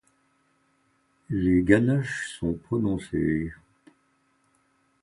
Les 1.29 1.61
ganaches 1.61 2.35
sont 2.39 2.53
prononcées. 2.53 3.53